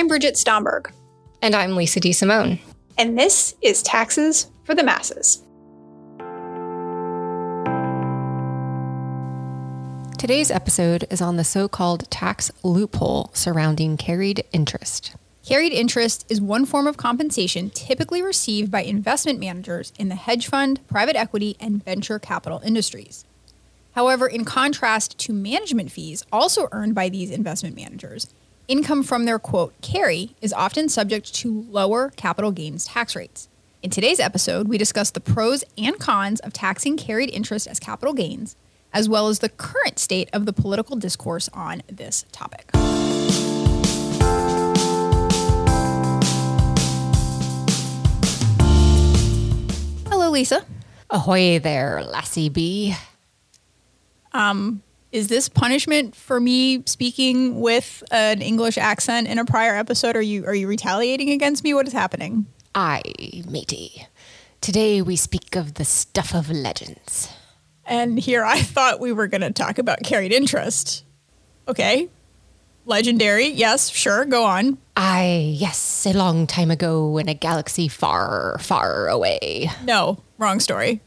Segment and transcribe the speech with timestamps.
[0.00, 0.90] I'm Bridget Stomberg.
[1.42, 2.58] And I'm Lisa De Simone.
[2.96, 5.44] And this is Taxes for the Masses.
[10.16, 15.14] Today's episode is on the so called tax loophole surrounding carried interest.
[15.44, 20.48] Carried interest is one form of compensation typically received by investment managers in the hedge
[20.48, 23.26] fund, private equity, and venture capital industries.
[23.92, 28.28] However, in contrast to management fees also earned by these investment managers,
[28.70, 33.48] income from their quote carry is often subject to lower capital gains tax rates.
[33.82, 38.14] In today's episode, we discuss the pros and cons of taxing carried interest as capital
[38.14, 38.54] gains,
[38.92, 42.70] as well as the current state of the political discourse on this topic.
[50.08, 50.64] Hello, Lisa.
[51.10, 52.94] Ahoy there, Lassie B.
[54.32, 60.16] Um, is this punishment for me speaking with an English accent in a prior episode?
[60.16, 61.74] Are you are you retaliating against me?
[61.74, 62.46] What is happening?
[62.74, 64.06] Aye, matey.
[64.60, 67.28] Today we speak of the stuff of legends.
[67.84, 71.04] And here I thought we were going to talk about carried interest.
[71.66, 72.08] Okay.
[72.86, 73.48] Legendary.
[73.48, 74.24] Yes, sure.
[74.24, 74.78] Go on.
[74.96, 79.70] Aye, yes, a long time ago in a galaxy far, far away.
[79.84, 81.00] No, wrong story.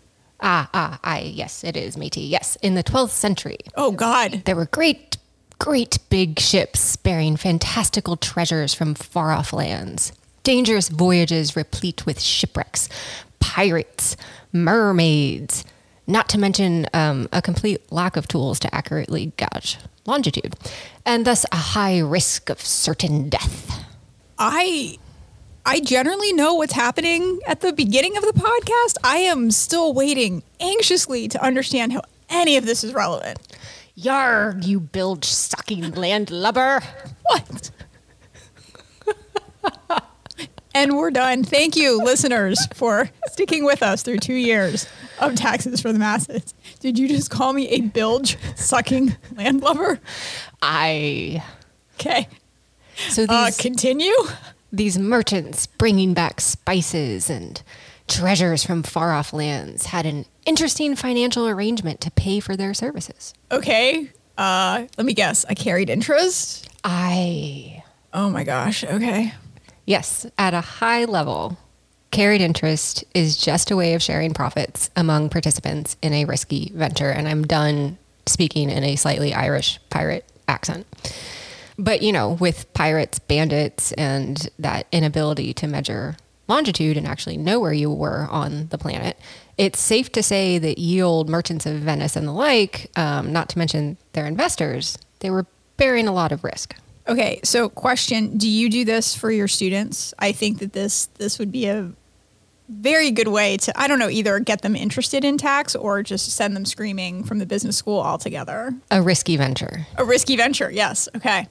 [0.46, 2.22] Ah, ah, aye, yes, it is, matey.
[2.22, 4.42] Yes, in the 12th century, Oh, God.
[4.46, 5.18] there were great,
[5.58, 10.12] great big ships bearing fantastical treasures from far off lands.
[10.44, 12.90] Dangerous voyages replete with shipwrecks,
[13.40, 14.18] pirates,
[14.52, 15.64] mermaids,
[16.08, 20.54] not to mention um, a complete lack of tools to accurately gauge longitude,
[21.06, 23.86] and thus a high risk of certain death.
[24.38, 24.98] I
[25.66, 28.98] I generally know what's happening at the beginning of the podcast.
[29.02, 33.40] I am still waiting anxiously to understand how any of this is relevant.
[33.96, 36.82] Yar, you bilge sucking landlubber.
[37.22, 37.72] What?
[40.76, 41.46] and we're done.
[41.46, 44.86] Thank you, listeners, for sticking with us through two years
[45.20, 46.54] of taxes for the masses.
[46.82, 50.02] Did you just call me a bilge sucking landlubber?
[50.62, 51.42] I.
[51.96, 52.28] Okay.
[53.10, 53.30] So these.
[53.30, 54.14] Uh, continue.
[54.74, 57.62] These merchants bringing back spices and
[58.08, 63.34] treasures from far off lands had an interesting financial arrangement to pay for their services.
[63.52, 64.10] Okay.
[64.38, 65.46] Uh, let me guess.
[65.48, 66.70] I carried interest.
[66.84, 67.84] I.
[68.14, 68.84] Oh my gosh.
[68.84, 69.34] Okay.
[69.86, 71.58] Yes, at a high level,
[72.12, 77.10] carried interest is just a way of sharing profits among participants in a risky venture.
[77.10, 80.88] And I'm done speaking in a slightly Irish pirate accent.
[81.84, 86.16] But, you know, with pirates, bandits, and that inability to measure
[86.48, 89.20] longitude and actually know where you were on the planet,
[89.58, 93.50] it's safe to say that ye old merchants of Venice and the like, um, not
[93.50, 95.46] to mention their investors, they were
[95.76, 96.74] bearing a lot of risk.
[97.06, 97.42] Okay.
[97.44, 100.14] So, question: Do you do this for your students?
[100.20, 101.92] I think that this this would be a
[102.70, 106.32] very good way to I don't know either get them interested in tax or just
[106.32, 108.74] send them screaming from the business school altogether.
[108.90, 109.86] A risky venture.
[109.98, 110.72] A risky venture.
[110.72, 111.10] Yes.
[111.14, 111.48] Okay.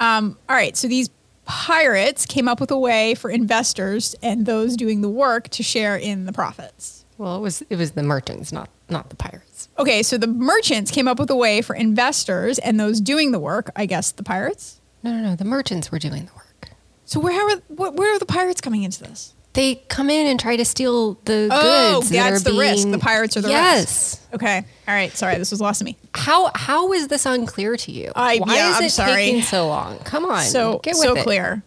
[0.00, 0.76] Um, all right.
[0.76, 1.10] So these
[1.46, 5.96] pirates came up with a way for investors and those doing the work to share
[5.96, 7.04] in the profits.
[7.18, 9.68] Well, it was it was the merchants, not not the pirates.
[9.78, 13.38] Okay, so the merchants came up with a way for investors and those doing the
[13.38, 14.80] work, I guess the pirates.
[15.02, 15.36] No, no, no.
[15.36, 16.70] The merchants were doing the work.
[17.04, 19.32] So where how are where are the pirates coming into this?
[19.56, 22.10] They come in and try to steal the Oh, goods.
[22.10, 22.88] that that's are the risk.
[22.90, 23.80] The pirates are the yes.
[23.80, 24.20] risk.
[24.22, 24.34] Yes.
[24.34, 24.56] Okay.
[24.86, 25.10] All right.
[25.16, 25.96] Sorry, this was lost to me.
[26.14, 28.12] How how is this unclear to you?
[28.14, 29.14] I- Why yeah, is I'm it sorry.
[29.14, 29.98] taking so long?
[30.00, 31.22] Come on, So get with so it.
[31.24, 31.62] clear.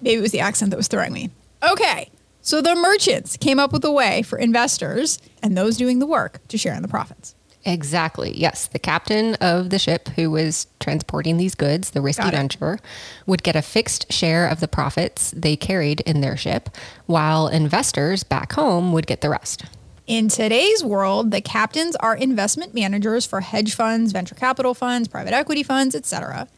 [0.00, 1.30] Maybe it was the accent that was throwing me.
[1.68, 2.10] Okay.
[2.42, 6.40] So the merchants came up with a way for investors and those doing the work
[6.48, 7.34] to share in the profits.
[7.64, 8.36] Exactly.
[8.36, 12.78] Yes, the captain of the ship who was transporting these goods, the risky venture,
[13.26, 16.70] would get a fixed share of the profits they carried in their ship,
[17.06, 19.64] while investors back home would get the rest.
[20.08, 25.32] In today's world, the captains are investment managers for hedge funds, venture capital funds, private
[25.32, 26.48] equity funds, etc.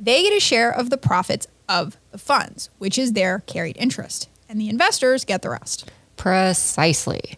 [0.00, 4.30] They get a share of the profits of the funds, which is their carried interest,
[4.48, 5.90] and the investors get the rest.
[6.16, 7.36] Precisely.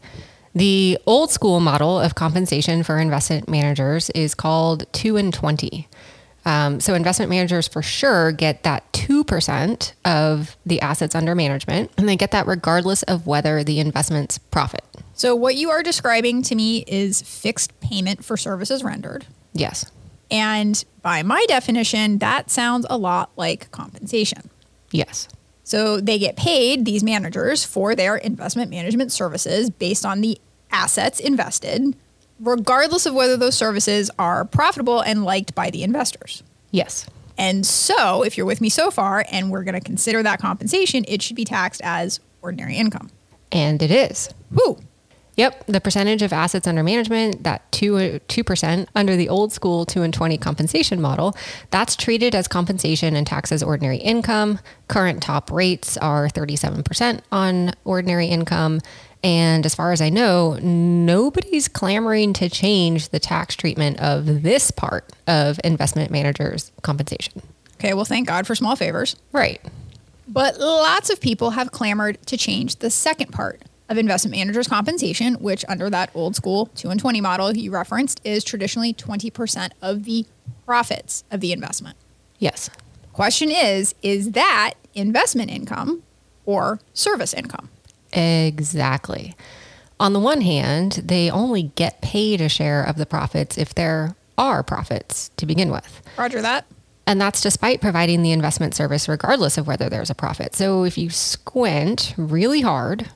[0.54, 5.88] The old school model of compensation for investment managers is called 2 and 20.
[6.44, 12.08] Um, so, investment managers for sure get that 2% of the assets under management, and
[12.08, 14.84] they get that regardless of whether the investments profit.
[15.18, 19.26] So what you are describing to me is fixed payment for services rendered.
[19.52, 19.90] Yes.
[20.30, 24.48] And by my definition, that sounds a lot like compensation.
[24.92, 25.28] Yes.
[25.68, 31.20] So they get paid, these managers, for their investment management services based on the assets
[31.20, 31.94] invested,
[32.40, 36.42] regardless of whether those services are profitable and liked by the investors.
[36.70, 37.06] Yes.
[37.36, 41.04] And so, if you're with me so far and we're going to consider that compensation,
[41.06, 43.10] it should be taxed as ordinary income.
[43.52, 44.30] And it is.
[44.50, 44.78] Woo!
[45.38, 50.02] Yep, the percentage of assets under management, that 2 2% under the old school 2
[50.02, 51.36] and 20 compensation model,
[51.70, 54.58] that's treated as compensation and taxed as ordinary income.
[54.88, 58.80] Current top rates are 37% on ordinary income.
[59.22, 64.72] And as far as I know, nobody's clamoring to change the tax treatment of this
[64.72, 67.42] part of investment managers' compensation.
[67.74, 69.14] Okay, well, thank God for small favors.
[69.30, 69.60] Right.
[70.26, 75.34] But lots of people have clamored to change the second part of investment managers' compensation,
[75.34, 80.04] which under that old school 2 and 20 model you referenced is traditionally 20% of
[80.04, 80.26] the
[80.66, 81.96] profits of the investment.
[82.38, 82.70] Yes.
[83.12, 86.02] Question is, is that investment income
[86.44, 87.68] or service income?
[88.12, 89.34] Exactly.
[90.00, 94.14] On the one hand, they only get paid a share of the profits if there
[94.36, 96.00] are profits to begin with.
[96.16, 96.64] Roger that.
[97.06, 100.54] And that's despite providing the investment service, regardless of whether there's a profit.
[100.54, 103.08] So if you squint really hard,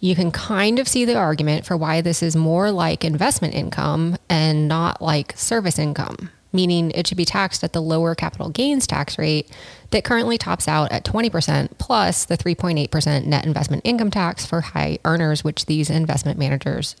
[0.00, 4.16] you can kind of see the argument for why this is more like investment income
[4.28, 8.86] and not like service income, meaning it should be taxed at the lower capital gains
[8.86, 9.50] tax rate
[9.90, 14.98] that currently tops out at 20% plus the 3.8% net investment income tax for high
[15.04, 16.96] earners, which these investment managers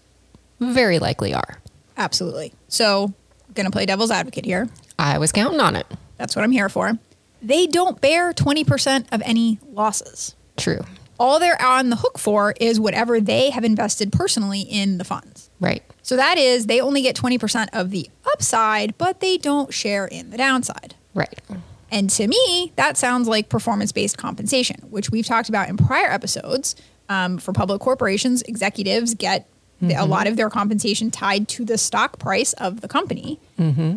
[0.60, 1.58] very likely are.
[1.96, 2.52] Absolutely.
[2.68, 3.12] So,
[3.54, 4.68] going to play devil's advocate here.
[4.98, 5.86] I was counting on it.
[6.16, 6.98] That's what I'm here for.
[7.42, 10.34] They don't bear 20% of any losses.
[10.56, 10.84] True.
[11.18, 15.50] All they're on the hook for is whatever they have invested personally in the funds.
[15.60, 15.82] Right.
[16.02, 20.30] So that is, they only get 20% of the upside, but they don't share in
[20.30, 20.94] the downside.
[21.14, 21.38] Right.
[21.90, 26.10] And to me, that sounds like performance based compensation, which we've talked about in prior
[26.10, 26.76] episodes.
[27.08, 29.46] Um, for public corporations, executives get
[29.80, 33.38] the, a lot of their compensation tied to the stock price of the company.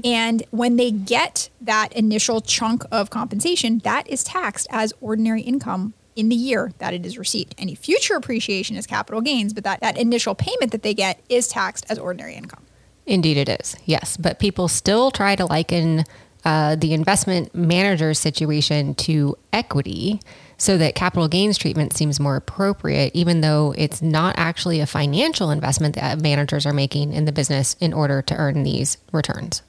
[0.04, 5.94] And when they get that initial chunk of compensation, that is taxed as ordinary income
[6.18, 7.56] in the year that it is received.
[7.58, 11.48] Any future appreciation is capital gains, but that, that initial payment that they get is
[11.48, 12.64] taxed as ordinary income.
[13.06, 13.78] Indeed, it is.
[13.86, 14.18] Yes.
[14.18, 16.04] But people still try to liken
[16.44, 20.20] uh, the investment manager situation to equity
[20.58, 25.52] so that capital gains treatment seems more appropriate, even though it's not actually a financial
[25.52, 29.62] investment that managers are making in the business in order to earn these returns.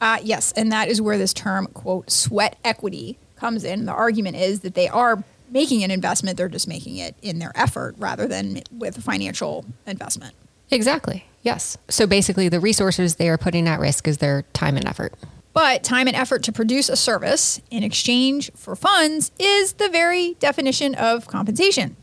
[0.00, 3.86] Uh, yes, and that is where this term, quote, sweat equity comes in.
[3.86, 7.52] The argument is that they are making an investment, they're just making it in their
[7.54, 10.34] effort rather than with financial investment.
[10.70, 11.24] Exactly.
[11.42, 11.78] Yes.
[11.88, 15.14] So basically, the resources they are putting at risk is their time and effort.
[15.52, 20.34] But time and effort to produce a service in exchange for funds is the very
[20.34, 21.96] definition of compensation.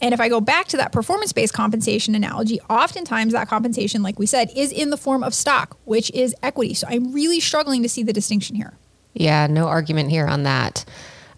[0.00, 4.18] And if I go back to that performance based compensation analogy, oftentimes that compensation, like
[4.18, 6.74] we said, is in the form of stock, which is equity.
[6.74, 8.74] So I'm really struggling to see the distinction here.
[9.12, 10.84] Yeah, no argument here on that.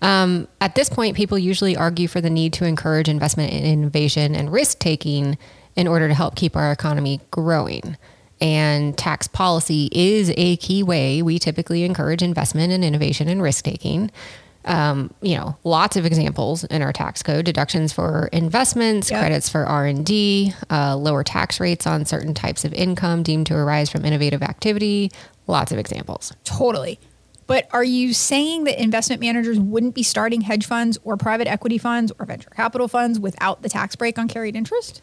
[0.02, 4.34] Um, at this point, people usually argue for the need to encourage investment in innovation
[4.34, 5.38] and risk taking
[5.74, 7.96] in order to help keep our economy growing.
[8.40, 13.64] And tax policy is a key way we typically encourage investment in innovation and risk
[13.64, 14.10] taking.
[14.66, 19.20] Um, you know, lots of examples in our tax code: deductions for investments, Yep.
[19.20, 23.46] credits for R and D, uh, lower tax rates on certain types of income deemed
[23.46, 25.10] to arise from innovative activity.
[25.46, 26.32] Lots of examples.
[26.44, 26.98] Totally.
[27.46, 31.78] But are you saying that investment managers wouldn't be starting hedge funds or private equity
[31.78, 35.00] funds or venture capital funds without the tax break on carried interest?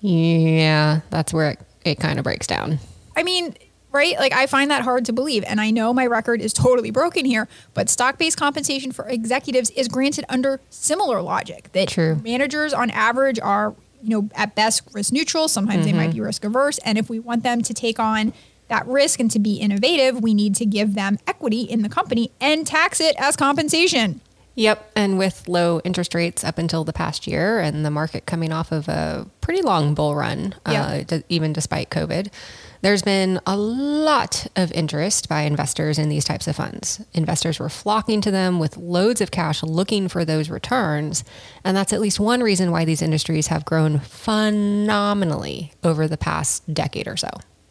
[0.00, 2.78] Yeah, that's where it, it kind of breaks down.
[3.14, 3.54] I mean,
[3.92, 4.18] right?
[4.18, 5.44] Like, I find that hard to believe.
[5.46, 9.70] And I know my record is totally broken here, but stock based compensation for executives
[9.70, 12.16] is granted under similar logic that True.
[12.22, 15.48] managers on average are, you know, at best risk neutral.
[15.48, 16.18] Sometimes they might mm-hmm.
[16.18, 16.78] be risk averse.
[16.78, 18.32] And if we want them to take on
[18.68, 22.30] that risk and to be innovative, we need to give them equity in the company
[22.40, 24.20] and tax it as compensation.
[24.56, 24.92] Yep.
[24.96, 28.72] And with low interest rates up until the past year and the market coming off
[28.72, 32.32] of a pretty long bull run, uh, d- even despite COVID,
[32.80, 37.04] there's been a lot of interest by investors in these types of funds.
[37.12, 41.22] Investors were flocking to them with loads of cash looking for those returns.
[41.62, 46.72] And that's at least one reason why these industries have grown phenomenally over the past
[46.72, 47.28] decade or so.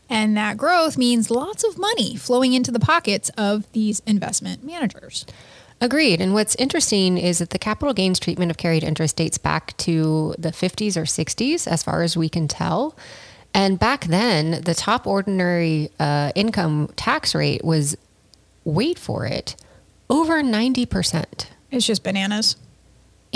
[0.09, 5.25] And that growth means lots of money flowing into the pockets of these investment managers.
[5.81, 6.21] Agreed.
[6.21, 10.33] And what's interesting is that the capital gains treatment of carried interest dates back to
[10.37, 12.95] the 50s or 60s, as far as we can tell.
[13.53, 17.97] And back then, the top ordinary uh, income tax rate was,
[18.63, 19.55] wait for it,
[20.09, 21.47] over 90%.
[21.71, 22.55] It's just bananas.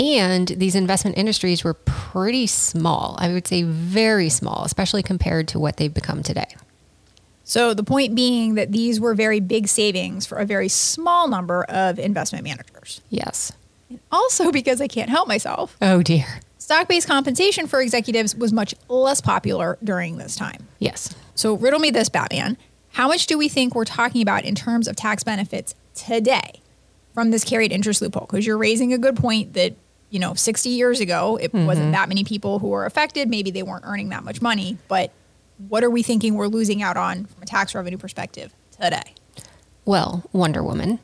[0.00, 3.16] And these investment industries were pretty small.
[3.18, 6.46] I would say very small, especially compared to what they've become today.
[7.44, 11.64] So the point being that these were very big savings for a very small number
[11.64, 13.00] of investment managers.
[13.10, 13.52] Yes.
[14.10, 16.40] Also, because I can't help myself, Oh dear.
[16.58, 20.66] stock based compensation for executives was much less popular during this time.
[20.78, 21.14] Yes.
[21.34, 22.56] So, riddle me this, Batman.
[22.92, 26.60] How much do we think we're talking about in terms of tax benefits today
[27.14, 28.26] from this carried interest loophole?
[28.30, 29.74] Because you're raising a good point that,
[30.10, 31.66] you know, 60 years ago, it mm-hmm.
[31.66, 33.28] wasn't that many people who were affected.
[33.28, 34.78] Maybe they weren't earning that much money.
[34.88, 35.12] But
[35.68, 39.14] what are we thinking we're losing out on from a tax revenue perspective today?
[39.84, 40.98] Well, Wonder Woman.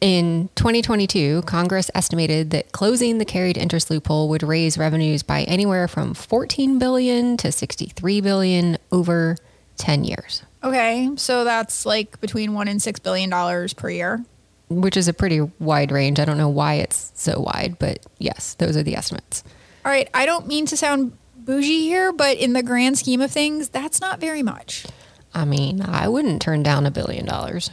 [0.00, 5.88] In 2022, Congress estimated that closing the carried interest loophole would raise revenues by anywhere
[5.88, 9.36] from 14 billion to 63 billion over
[9.76, 14.24] 10 years, Okay, so that's like between one and six billion dollars per year.
[14.68, 16.18] Which is a pretty wide range.
[16.18, 19.44] I don't know why it's so wide, but yes, those are the estimates.
[19.84, 23.30] All right, I don't mean to sound bougie here, but in the grand scheme of
[23.30, 24.86] things, that's not very much.
[25.34, 27.70] I mean, I wouldn't turn down a billion dollars.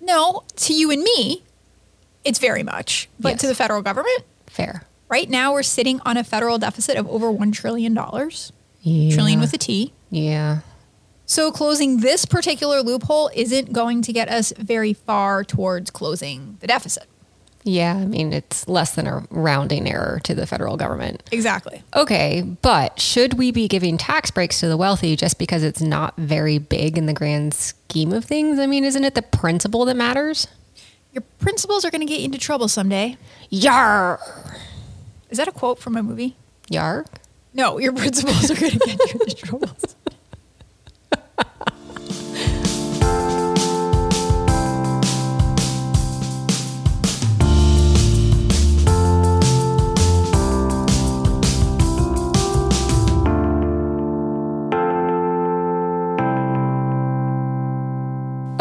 [0.00, 1.42] No, to you and me,
[2.24, 3.08] it's very much.
[3.18, 3.40] But Yes.
[3.42, 4.82] to the federal government, Fair.
[5.08, 7.94] right now we're sitting on a federal deficit of over $1 trillion.
[8.82, 9.14] Yeah.
[9.14, 9.92] Trillion with a T.
[10.10, 10.58] Yeah.
[11.26, 16.68] So closing this particular loophole isn't going to get us very far towards closing the
[16.68, 17.06] deficit.
[17.64, 17.96] Yeah.
[17.96, 21.24] I mean, it's less than a rounding error to the federal government.
[21.32, 21.82] Exactly.
[21.96, 26.16] Okay, but should we be giving tax breaks to the wealthy just because it's not
[26.16, 28.60] very big in the grand scheme of things?
[28.60, 30.46] I mean, isn't it the principle that matters?
[31.12, 33.16] Your principles are going to get you into trouble someday.
[33.50, 34.20] Yar.
[35.28, 36.36] Is that a quote from a movie?
[36.70, 37.04] Yar?
[37.52, 39.70] No, your principles are going to get you into trouble.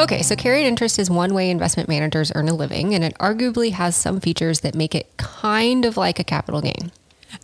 [0.06, 3.72] Okay, so carried interest is one way investment managers earn a living, and it arguably
[3.72, 6.92] has some features that make it kind of like a capital gain.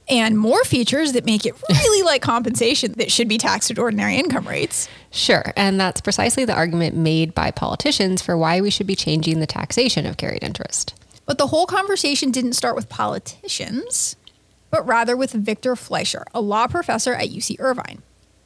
[0.07, 4.15] and more features that make it really like compensation that should be taxed at ordinary
[4.15, 4.87] income rates.
[5.09, 9.39] Sure, and that's precisely the argument made by politicians for why we should be changing
[9.39, 10.93] the taxation of carried interest.
[11.25, 14.15] But the whole conversation didn't start with politicians,
[14.69, 18.03] but rather with Victor Fleischer, a law professor at UC Irvine.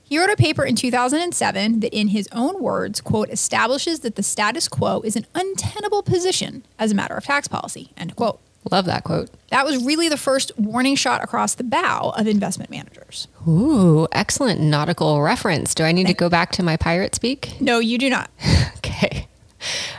[0.08, 4.22] He wrote a paper in 2007 that, in his own words, quote, establishes that the
[4.24, 8.40] status quo is an untenable position as a matter of tax policy, end quote.
[8.72, 9.30] Love that quote.
[9.50, 13.28] That was really the first warning shot across the bow of investment managers.
[13.48, 15.74] Ooh, excellent nautical reference.
[15.74, 17.60] Do I need to go back to my pirate speak?
[17.60, 18.30] No, you do not.
[18.78, 19.28] Okay.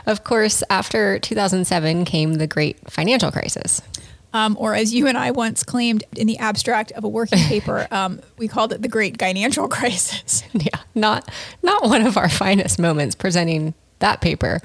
[0.05, 3.81] Of course, after 2007 came the great financial crisis.
[4.33, 7.87] Um, or as you and I once claimed in the abstract of a working paper,
[7.91, 10.43] um, we called it the Great Financial Crisis.
[10.53, 11.29] Yeah, not
[11.63, 14.59] not one of our finest moments presenting that paper.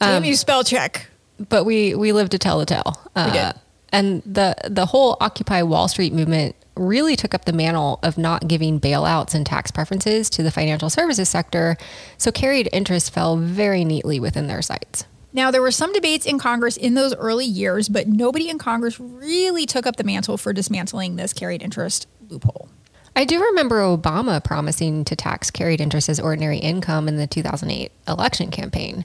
[0.00, 1.08] Damn you, spell check.
[1.48, 3.00] but we we lived to tell the tale.
[3.16, 3.60] Uh, did.
[3.92, 8.48] And the the whole Occupy Wall Street movement really took up the mantle of not
[8.48, 11.76] giving bailouts and tax preferences to the financial services sector,
[12.18, 15.04] so carried interest fell very neatly within their sights.
[15.34, 18.98] Now, there were some debates in Congress in those early years, but nobody in Congress
[19.00, 22.68] really took up the mantle for dismantling this carried interest loophole.
[23.16, 27.90] I do remember Obama promising to tax carried interest as ordinary income in the 2008
[28.08, 29.04] election campaign.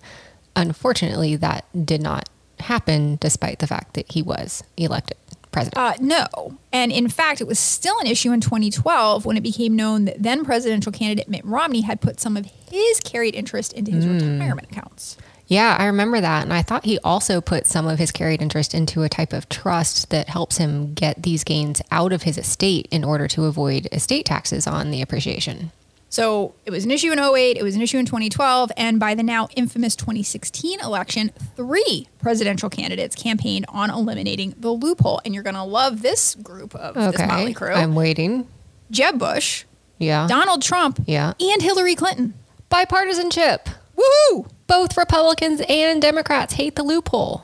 [0.55, 5.17] Unfortunately, that did not happen despite the fact that he was elected
[5.51, 5.77] president.
[5.77, 6.57] Uh, no.
[6.71, 10.21] And in fact, it was still an issue in 2012 when it became known that
[10.21, 14.69] then presidential candidate Mitt Romney had put some of his carried interest into his retirement
[14.71, 15.17] accounts.
[15.50, 16.44] Yeah, I remember that.
[16.44, 19.50] And I thought he also put some of his carried interest into a type of
[19.50, 23.88] trust that helps him get these gains out of his estate in order to avoid
[23.91, 25.72] estate taxes on the appreciation.
[26.12, 29.13] So it was an issue in 08, it was an issue in 2012, and by
[29.15, 35.22] the now infamous 2016 election, three presidential candidates campaigned on eliminating the loophole.
[35.25, 37.25] And you're going to love this group of this Okay.
[37.27, 38.48] motley crew I'm waiting.
[38.91, 39.65] Jeb Bush,
[40.00, 40.25] Yeah.
[40.27, 41.34] Donald Trump, Yeah.
[41.39, 42.34] and Hillary Clinton.
[42.72, 43.68] Bipartisanship.
[43.98, 44.48] Woohoo!
[44.69, 47.43] Both Republicans and Democrats hate the loophole.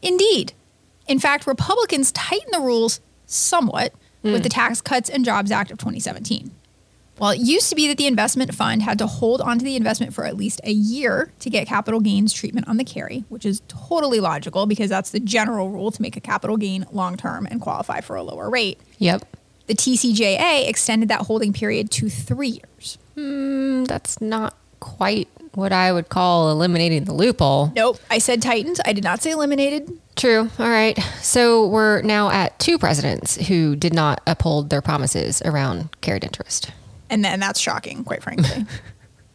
[0.00, 0.54] Indeed.
[1.06, 5.76] In fact, Republicans tighten the rules somewhat with the Tax Cuts and Jobs Act of
[5.76, 6.50] 2017.
[7.18, 10.14] While it used to be that the investment fund had to hold onto the investment
[10.14, 13.60] for at least a year to get capital gains treatment on the carry, which is
[13.68, 17.60] totally logical because that's the general rule to make a capital gain long term and
[17.60, 18.80] qualify for a lower rate.
[18.96, 19.26] Yep.
[19.66, 22.96] The TCJA extended that holding period to three years.
[23.14, 27.72] Mm, that's not quite what I would call eliminating the loophole.
[27.74, 28.80] Nope, I said tightened.
[28.84, 29.90] I did not say eliminated.
[30.16, 30.50] True.
[30.58, 30.98] All right.
[31.20, 36.70] So we're now at two presidents who did not uphold their promises around carried interest.
[37.10, 38.66] And then that's shocking, quite frankly.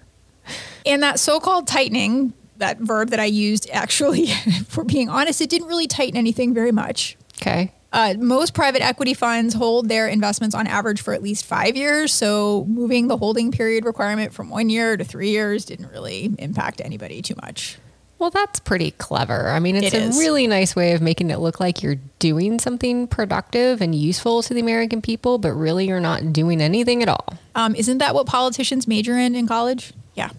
[0.86, 4.28] and that so-called tightening, that verb that I used, actually,
[4.68, 7.18] for being honest, it didn't really tighten anything very much.
[7.40, 7.72] Okay.
[7.98, 12.14] Uh, most private equity funds hold their investments on average for at least five years.
[12.14, 16.80] So moving the holding period requirement from one year to three years didn't really impact
[16.80, 17.80] anybody too much.
[18.20, 19.50] Well, that's pretty clever.
[19.50, 22.60] I mean, it's It a really nice way of making it look like you're doing
[22.60, 27.10] something productive and useful to the American people, but really you're not doing anything at
[27.10, 27.34] all.
[27.56, 29.94] Um, isn't that what politicians major in in college?
[30.14, 30.30] Yeah.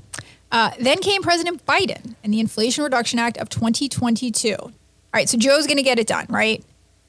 [0.53, 4.55] Uh, then came President Biden and the Inflation Reduction Act of 2022.
[4.61, 4.73] All
[5.13, 6.65] right, so Joe's going to get it done, right?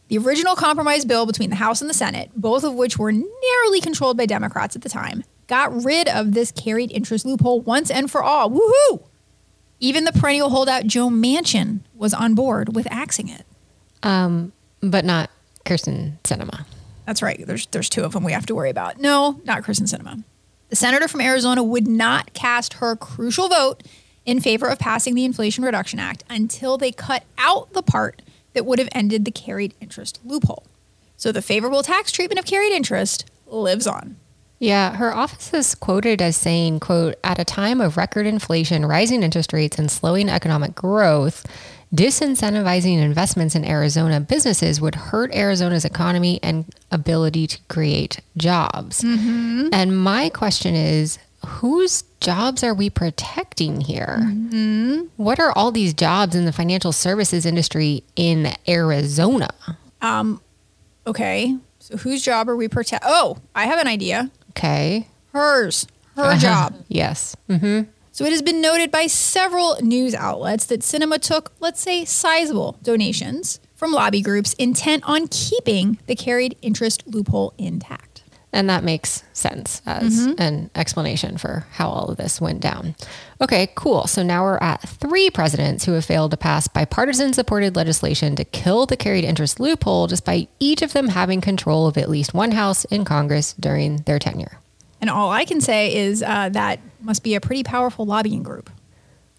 [0.10, 3.80] The original compromise bill between the House and the Senate, both of which were narrowly
[3.80, 8.10] controlled by Democrats at the time, got rid of this carried interest loophole once and
[8.10, 8.50] for all.
[8.50, 9.04] Woohoo!
[9.80, 13.46] Even the perennial holdout Joe Manchin was on board with axing it.
[14.01, 14.51] Um,
[14.82, 15.30] but not
[15.63, 16.66] Kyrsten Sinema.
[17.06, 17.46] That's right.
[17.46, 19.00] There's there's two of them we have to worry about.
[19.00, 20.24] No, not Kristen Sinema.
[20.70, 23.84] The senator from Arizona would not cast her crucial vote
[24.25, 28.22] in favor of passing the Inflation Reduction Act until they cut out the part
[28.53, 30.65] that would have ended the carried interest loophole.
[31.18, 34.15] So the favorable tax treatment of carried interest lives on.
[34.60, 39.24] Yeah, her office is quoted as saying, quote, at a time of record inflation, rising
[39.24, 41.46] interest rates, and slowing economic growth,
[41.96, 49.01] disincentivizing investments in Arizona businesses would hurt Arizona's economy and ability to create jobs.
[49.01, 49.70] Mm-hmm.
[49.72, 54.19] And my question is, whose jobs are we protecting here?
[54.22, 55.08] Mm-hmm.
[55.17, 59.50] What are all these jobs in the financial services industry in Arizona?
[60.01, 60.41] Um,
[61.10, 61.58] Okay.
[61.79, 63.03] So whose job are we protect?
[63.05, 64.29] Oh, I have an idea.
[64.51, 65.08] Okay.
[65.34, 65.88] Hers.
[66.15, 66.39] Her uh-huh.
[66.39, 66.75] job.
[66.88, 67.36] Yes.
[67.50, 67.89] Mm-hmm.
[68.12, 72.77] So it has been noted by several news outlets that Sinema took, let's say, sizable
[72.84, 78.09] donations from lobby groups intent on keeping the carried interest loophole intact.
[78.51, 82.96] And that makes sense as an explanation for how all of this went down.
[83.39, 84.08] Okay, cool.
[84.08, 88.43] So now we're at three presidents who have failed to pass bipartisan supported legislation to
[88.43, 92.52] kill the carried interest loophole, despite each of them having control of at least one
[92.52, 94.58] house in Congress during their tenure.
[95.00, 98.71] And all I can say is uh, that must be a pretty powerful lobbying group.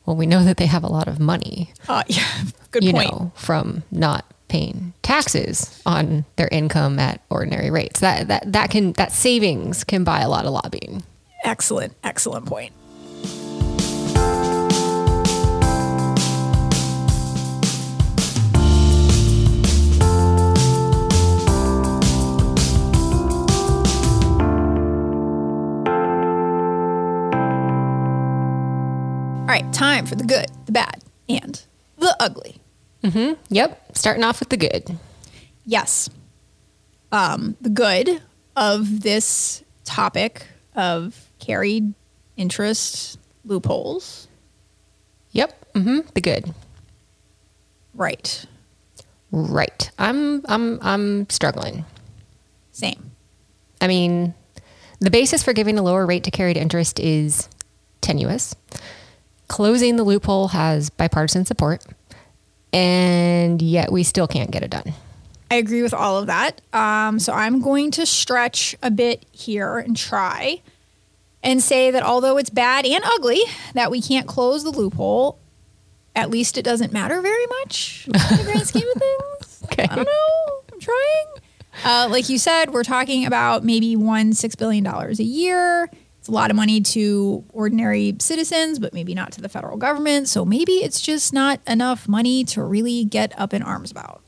[0.06, 2.24] Well, we know that they have a lot of money, Uh, yeah,
[2.70, 3.10] good you point.
[3.12, 7.98] know, from not paying taxes on their income at ordinary rates.
[7.98, 11.02] That that that can that savings can buy a lot of lobbying.
[11.42, 12.72] Excellent, excellent point.
[29.40, 31.60] All right, time for the good, the bad, and
[31.98, 32.59] the ugly.
[33.02, 34.98] Yep, starting off with the good.
[35.64, 36.10] Yes.
[37.12, 38.22] Um, the good
[38.56, 41.94] of this topic of carried
[42.36, 44.28] interest loopholes.
[45.32, 46.52] Yep, hmm the good.
[47.94, 48.44] Right.
[49.32, 49.90] Right.
[49.98, 51.84] I'm I'm I'm struggling.
[52.72, 53.10] Same.
[53.80, 54.34] I mean,
[55.00, 57.48] the basis for giving a lower rate to carried interest is
[58.00, 58.54] tenuous.
[59.48, 61.84] Closing the loophole has bipartisan support,
[62.72, 64.92] and yet we still can't get it done.
[65.50, 66.60] I agree with all of that.
[66.72, 70.62] Um, so I'm going to stretch a bit here and try
[71.42, 73.40] and say that although it's bad and ugly
[73.74, 75.38] that we can't close the loophole,
[76.14, 79.62] at least it doesn't matter very much in the grand scheme of things.
[79.64, 79.84] Okay.
[79.84, 80.62] I don't know.
[80.72, 81.26] I'm trying.
[81.84, 85.90] Uh, like you said, we're talking about maybe one six billion dollars a year.
[86.20, 90.28] It's a lot of money to ordinary citizens, but maybe not to the federal government.
[90.28, 94.20] So maybe it's just not enough money to really get up in arms about.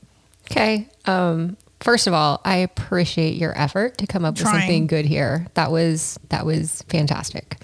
[0.49, 0.89] Okay.
[1.05, 5.45] Um, first of all, I appreciate your effort to come up with something good here.
[5.53, 7.57] That was that was fantastic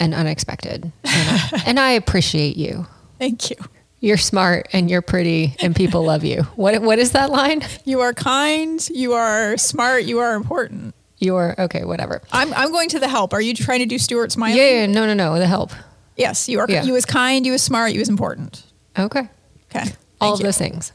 [0.00, 2.88] and unexpected, and I, and I appreciate you.
[3.20, 3.56] Thank you.
[4.00, 6.42] You're smart and you're pretty, and people love you.
[6.56, 7.62] What what is that line?
[7.84, 8.84] You are kind.
[8.88, 10.04] You are smart.
[10.04, 10.94] You are important.
[11.20, 11.84] You're okay.
[11.84, 12.22] Whatever.
[12.32, 13.32] I'm, I'm going to the help.
[13.32, 14.56] Are you trying to do Stuart Smalley?
[14.56, 14.86] Yeah, yeah.
[14.86, 15.38] No, no, no.
[15.38, 15.70] The help.
[16.16, 16.66] Yes, you are.
[16.68, 16.82] Yeah.
[16.82, 17.46] You was kind.
[17.46, 17.92] You was smart.
[17.92, 18.64] You was important.
[18.98, 19.28] Okay.
[19.74, 19.90] Okay.
[20.20, 20.44] all of you.
[20.44, 20.92] those things.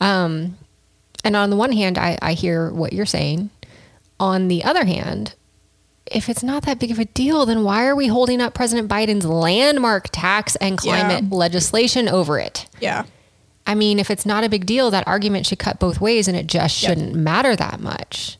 [0.00, 0.56] Um,
[1.24, 3.50] and on the one hand, I, I hear what you're saying.
[4.18, 5.34] On the other hand,
[6.06, 8.88] if it's not that big of a deal, then why are we holding up President
[8.88, 11.36] Biden's landmark tax and climate Yeah.
[11.36, 12.66] legislation over it?
[12.80, 13.04] Yeah.
[13.66, 16.36] I mean, if it's not a big deal, that argument should cut both ways and
[16.36, 16.88] it just Yep.
[16.88, 18.38] shouldn't matter that much.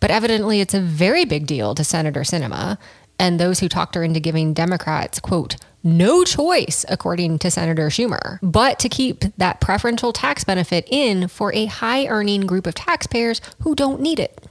[0.00, 2.78] But evidently, it's a very big deal to Senator Sinema
[3.18, 8.38] and those who talked her into giving Democrats, quote, no choice, according to Senator Schumer,
[8.42, 13.40] but to keep that preferential tax benefit in for a high earning group of taxpayers
[13.60, 14.44] who don't need it.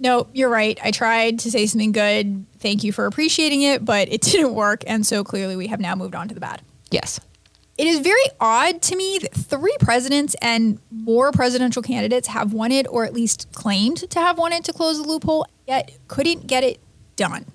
[0.00, 0.78] No, you're right.
[0.82, 2.44] I tried to say something good.
[2.58, 4.82] Thank you for appreciating it, but it didn't work.
[4.86, 6.62] And so clearly we have now moved on to the bad.
[6.90, 7.20] Yes.
[7.76, 12.86] It is very odd to me that three presidents and more presidential candidates have wanted,
[12.86, 16.78] or at least claimed to have wanted, to close the loophole, yet couldn't get it
[17.16, 17.46] done.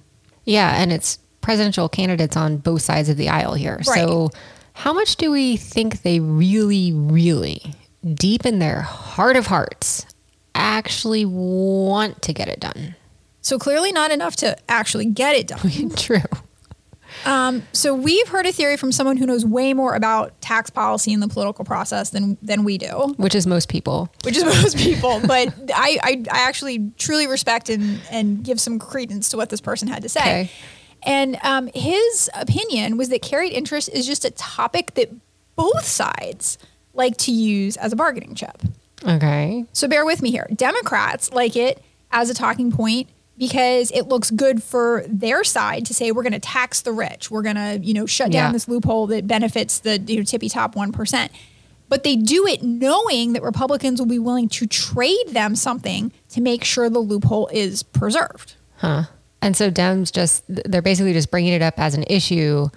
[0.44, 3.78] Yeah, and it's presidential candidates on both sides of the aisle here.
[3.78, 3.86] Right.
[3.86, 4.32] So,
[4.74, 7.74] how much do we think they really, really,
[8.14, 10.06] deep in their heart of hearts,
[10.54, 12.96] actually want to get it done?
[13.42, 15.90] So clearly not enough to actually get it done.
[15.96, 16.22] True.
[17.26, 21.14] Um, so we've heard a theory from someone who knows way more about tax policy
[21.14, 24.12] and the political process than than we do, Which is most people.
[24.24, 25.20] which is most people.
[25.26, 29.62] But I, I, I actually truly respect and and give some credence to what this
[29.62, 30.20] person had to say.
[30.22, 30.52] Okay.
[31.04, 35.10] And um, his opinion was that carried interest is just a topic that
[35.56, 36.58] both sides
[36.94, 38.62] like to use as a bargaining chip.
[39.08, 39.64] Okay.
[39.72, 40.48] So bear with me here.
[40.54, 43.08] Democrats like it as a talking point
[43.40, 47.32] because it looks good for their side to say we're going to tax the rich.
[47.32, 48.52] We're going to, you know, shut down Yeah.
[48.52, 51.30] this loophole that benefits the you know, tippy top 1%.
[51.88, 56.42] But they do it knowing that Republicans will be willing to trade them something to
[56.42, 58.54] make sure the loophole is preserved.
[58.78, 59.04] Huh.
[59.42, 62.68] And so Dems just, they're basically just bringing it up as an issue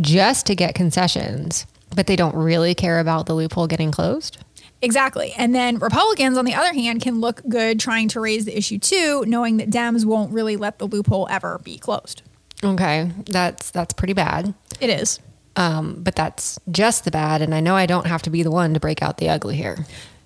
[0.00, 4.38] just to get concessions, but they don't really care about the loophole getting closed.
[4.82, 5.34] Exactly.
[5.36, 8.78] And then Republicans, on the other hand, can look good trying to raise the issue
[8.78, 12.22] too, knowing that Dems won't really let the loophole ever be closed.
[12.64, 13.10] Okay.
[13.26, 14.54] That's, that's pretty bad.
[14.80, 15.20] It is.
[15.56, 17.42] Um, but that's just the bad.
[17.42, 19.56] And I know I don't have to be the one to break out the ugly
[19.56, 19.84] here.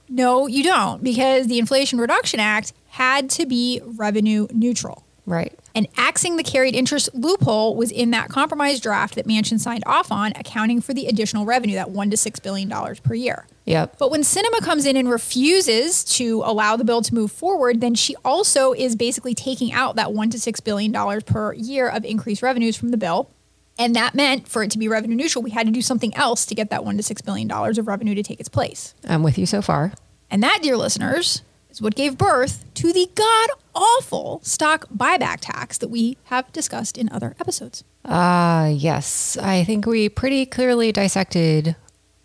[0.09, 5.05] No, you don't, because the Inflation Reduction Act had to be revenue neutral.
[5.27, 5.59] Right.
[5.75, 10.13] And axing the carried interest loophole was in that compromise draft that Manchin signed off
[10.13, 13.47] on, accounting for the additional revenue, that one to six billion dollars per year.
[13.65, 13.97] Yep.
[13.99, 17.95] But when Sinema comes in and refuses to allow the bill to move forward, then
[17.95, 22.05] she also is basically taking out that one to six billion dollars per year of
[22.05, 23.31] increased revenues from the bill.
[23.77, 26.47] And that meant for it to be revenue neutral, we had to do something else
[26.47, 28.95] to get that one to six billion dollars of revenue to take its place.
[29.09, 29.93] I'm with you so far.
[30.31, 31.43] And that, dear listeners,
[31.75, 36.97] is what gave birth to the god awful stock buyback tax that we have discussed
[36.97, 37.83] in other episodes.
[38.05, 39.37] Ah, yes.
[39.37, 41.75] I think we pretty clearly dissected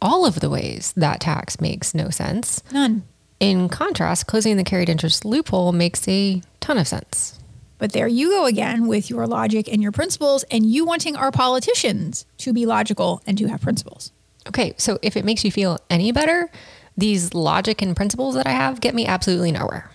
[0.01, 2.63] all of the ways that tax makes no sense.
[2.71, 3.03] None.
[3.39, 7.39] In contrast, closing the carried interest loophole makes a ton of sense.
[7.79, 11.31] But there you go again with your logic and your principles, and you wanting our
[11.31, 14.11] politicians to be logical and to have principles.
[14.47, 16.49] Okay, so if it makes you feel any better,
[16.99, 19.89] these logic and principles that I have get me absolutely nowhere.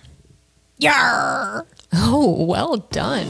[0.81, 1.65] Yarr!
[1.93, 3.27] Oh, well done.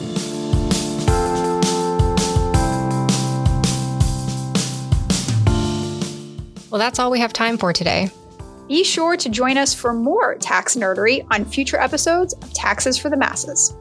[6.72, 8.10] Well, that's all we have time for today.
[8.68, 13.10] Be sure to join us for more tax nerdery on future episodes of Taxes for
[13.10, 13.76] the Masses.